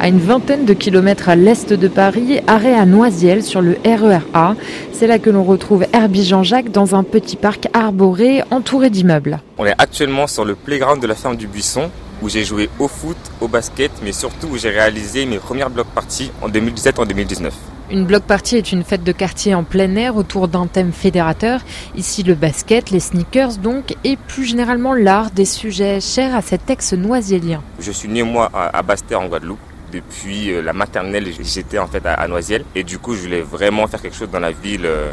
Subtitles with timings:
[0.00, 4.54] À une vingtaine de kilomètres à l'est de Paris, arrêt à Noisiel sur le RERA.
[4.92, 9.40] C'est là que l'on retrouve Herbie Jean-Jacques dans un petit parc arboré entouré d'immeubles.
[9.58, 11.90] On est actuellement sur le playground de la ferme du Buisson
[12.22, 15.88] où j'ai joué au foot, au basket, mais surtout où j'ai réalisé mes premières blocs
[15.88, 17.52] parties en 2017 en 2019.
[17.90, 21.60] Une bloc party est une fête de quartier en plein air autour d'un thème fédérateur.
[21.96, 26.70] Ici le basket, les sneakers donc, et plus généralement l'art, des sujets chers à cet
[26.70, 27.62] ex-noisielien.
[27.80, 29.58] Je suis né moi à Basse-Terre en Guadeloupe.
[29.92, 33.86] Depuis euh, la maternelle, j'étais en fait à Noisiel et du coup, je voulais vraiment
[33.86, 35.12] faire quelque chose dans la ville euh,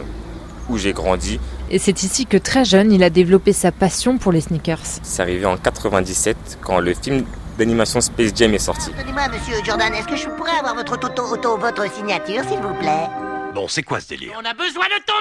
[0.70, 1.40] où j'ai grandi.
[1.70, 4.80] Et c'est ici que très jeune, il a développé sa passion pour les sneakers.
[5.03, 7.26] C'est arrivé en 97 quand le film
[7.58, 8.91] d'animation Space Jam est sorti.
[8.91, 12.73] Excusez-moi, monsieur Jordan, est-ce que je pourrais avoir votre auto, auto, votre signature, s'il vous
[12.76, 13.08] plaît?
[13.53, 14.34] Bon, c'est quoi ce délire?
[14.38, 15.14] On a besoin de ton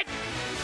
[0.00, 0.06] aide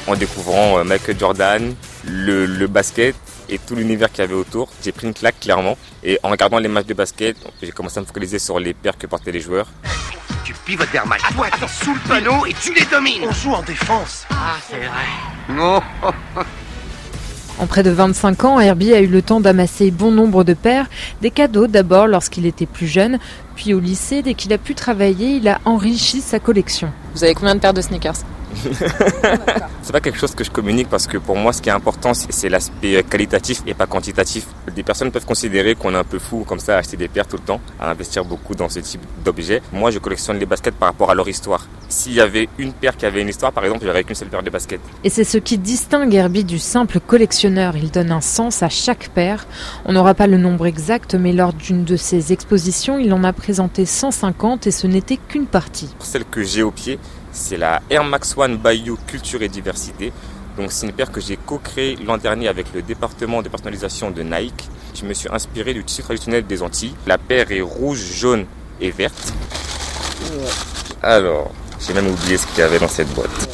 [0.09, 3.15] En découvrant euh, Michael Jordan, le, le basket
[3.51, 5.77] et tout l'univers qu'il y avait autour, j'ai pris une claque clairement.
[6.03, 8.97] Et en regardant les matchs de basket, j'ai commencé à me focaliser sur les paires
[8.97, 9.67] que portaient les joueurs.
[10.45, 11.05] Tu pivotes vers.
[11.05, 13.23] À toi, attends, sous le panneau et tu les domines.
[13.29, 14.25] On joue en défense.
[14.31, 15.55] Ah, c'est vrai.
[15.55, 15.83] Non.
[17.59, 20.87] En près de 25 ans, Herbie a eu le temps d'amasser bon nombre de paires,
[21.21, 23.19] des cadeaux d'abord lorsqu'il était plus jeune,
[23.55, 26.91] puis au lycée, dès qu'il a pu travailler, il a enrichi sa collection.
[27.15, 28.25] Vous avez combien de paires de sneakers?
[29.83, 32.13] c'est pas quelque chose que je communique parce que pour moi, ce qui est important,
[32.15, 34.47] c'est l'aspect qualitatif et pas quantitatif.
[34.75, 37.27] Des personnes peuvent considérer qu'on est un peu fou comme ça à acheter des paires
[37.27, 39.63] tout le temps, à investir beaucoup dans ce type d'objets.
[39.73, 41.67] Moi, je collectionne les baskets par rapport à leur histoire.
[41.89, 44.43] S'il y avait une paire qui avait une histoire, par exemple, j'aurais qu'une seule paire
[44.43, 44.81] de baskets.
[45.03, 47.77] Et c'est ce qui distingue Herbie du simple collectionneur.
[47.77, 49.47] Il donne un sens à chaque paire.
[49.85, 53.33] On n'aura pas le nombre exact, mais lors d'une de ses expositions, il en a
[53.33, 55.89] présenté 150 et ce n'était qu'une partie.
[56.01, 56.99] Celle que j'ai au pied,
[57.33, 60.13] c'est la Air Max One Bayou Culture et Diversité.
[60.57, 64.23] Donc c'est une paire que j'ai co-créée l'an dernier avec le département de personnalisation de
[64.23, 64.69] Nike.
[64.95, 66.95] Je me suis inspiré du tissu traditionnel des Antilles.
[67.07, 68.47] La paire est rouge, jaune
[68.81, 69.33] et verte.
[71.03, 71.51] Alors,
[71.81, 73.50] j'ai même oublié ce qu'il y avait dans cette boîte.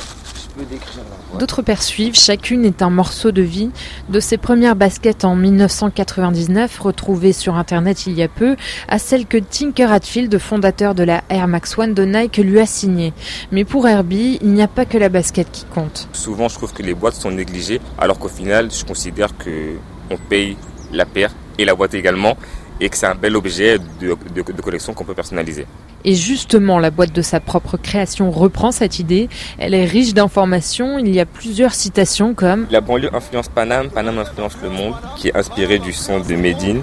[1.39, 3.70] D'autres paires suivent, chacune est un morceau de vie.
[4.08, 8.56] De ses premières baskets en 1999, retrouvées sur internet il y a peu,
[8.89, 12.66] à celle que Tinker Hatfield, fondateur de la Air Max One de Nike, lui a
[12.66, 13.12] signée.
[13.52, 16.08] Mais pour Herbie, il n'y a pas que la basket qui compte.
[16.12, 19.77] Souvent, je trouve que les boîtes sont négligées, alors qu'au final, je considère que
[20.11, 20.56] on paye
[20.92, 22.36] la paire et la boîte également
[22.81, 25.67] et que c'est un bel objet de, de, collection qu'on peut personnaliser.
[26.05, 29.29] Et justement, la boîte de sa propre création reprend cette idée.
[29.59, 30.98] Elle est riche d'informations.
[30.98, 35.29] Il y a plusieurs citations comme La banlieue influence Paname, Paname influence le monde, qui
[35.29, 36.83] est inspiré du son de Médine.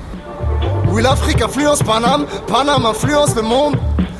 [0.90, 3.75] Oui, l'Afrique influence Paname, Paname influence le monde.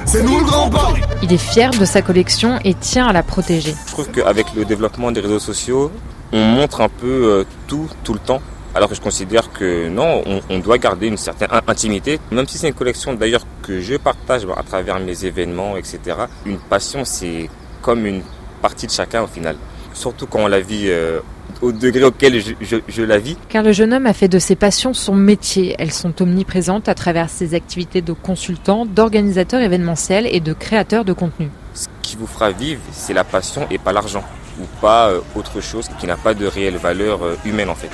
[0.06, 3.24] C'est nous le grand bas Il est fier de sa collection et tient à la
[3.24, 3.74] protéger.
[3.88, 5.92] Je trouve qu'avec le développement des réseaux sociaux,
[6.32, 8.42] on montre un peu euh, tout, tout le temps.
[8.76, 12.70] Alors que je considère que non, on, doit garder une certaine intimité, même si c'est
[12.70, 16.00] une collection d'ailleurs que je partage à travers mes événements, etc.
[16.46, 17.50] Une passion, c'est
[17.84, 18.24] comme une
[18.64, 19.58] partie de chacun au final.
[19.94, 21.20] Surtout quand on la vit euh,
[21.62, 23.38] au degré auquel je, je, la vis.
[23.48, 25.76] Car le jeune homme a fait de ses passions son métier.
[25.78, 31.14] Elles sont omniprésentes à travers ses activités de consultant, d'organisateur événementiel et de créateur de
[31.14, 31.52] contenu.
[31.76, 34.24] Ce qui vous fera vivre, c'est la passion et pas l'argent
[34.60, 37.90] ou pas euh, autre chose qui n'a pas de réelle valeur euh, humaine en fait.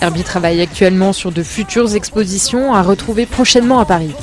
[0.00, 4.14] Herbie travaille actuellement sur de futures expositions à retrouver prochainement à Paris.